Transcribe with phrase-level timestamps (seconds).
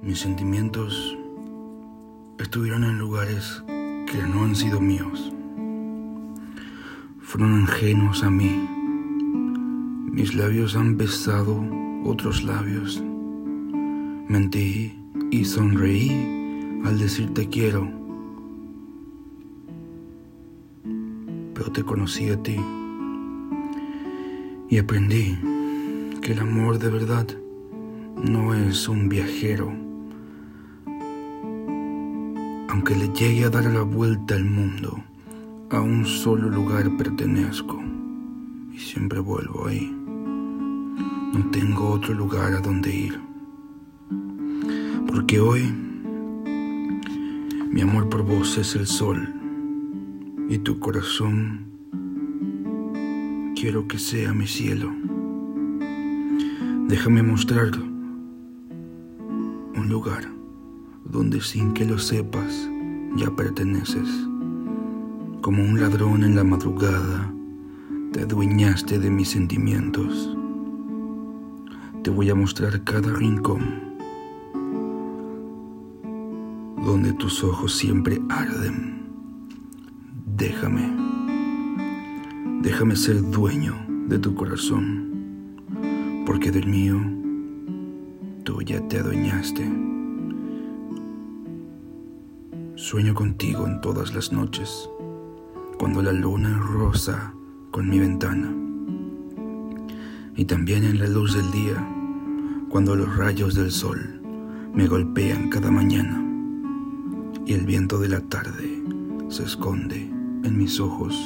[0.00, 1.18] Mis sentimientos
[2.38, 5.32] estuvieron en lugares que no han sido míos.
[7.18, 8.68] Fueron ajenos a mí.
[10.12, 11.64] Mis labios han besado
[12.04, 13.02] otros labios.
[14.28, 14.96] Mentí
[15.32, 17.90] y sonreí al decirte quiero.
[21.54, 22.56] Pero te conocí a ti
[24.70, 25.36] y aprendí
[26.22, 27.26] que el amor de verdad
[28.14, 29.87] no es un viajero.
[32.78, 35.02] Aunque le llegue a dar la vuelta al mundo,
[35.70, 37.76] a un solo lugar pertenezco
[38.72, 39.92] y siempre vuelvo ahí.
[41.34, 43.20] No tengo otro lugar a donde ir.
[45.08, 45.74] Porque hoy
[47.72, 49.28] mi amor por vos es el sol
[50.48, 51.66] y tu corazón
[53.60, 54.92] quiero que sea mi cielo.
[56.86, 57.82] Déjame mostrarlo
[59.74, 60.37] un lugar
[61.10, 62.68] donde sin que lo sepas
[63.16, 64.08] ya perteneces.
[65.40, 67.32] Como un ladrón en la madrugada,
[68.12, 70.36] te adueñaste de mis sentimientos.
[72.02, 73.88] Te voy a mostrar cada rincón
[76.84, 79.02] donde tus ojos siempre arden.
[80.36, 80.90] Déjame,
[82.62, 83.74] déjame ser dueño
[84.08, 85.64] de tu corazón,
[86.24, 86.96] porque del mío
[88.44, 89.97] tú ya te adueñaste.
[92.78, 94.88] Sueño contigo en todas las noches,
[95.80, 97.34] cuando la luna rosa
[97.72, 98.54] con mi ventana,
[100.36, 101.84] y también en la luz del día,
[102.68, 104.22] cuando los rayos del sol
[104.72, 106.24] me golpean cada mañana,
[107.44, 108.80] y el viento de la tarde
[109.28, 110.02] se esconde
[110.44, 111.16] en mis ojos.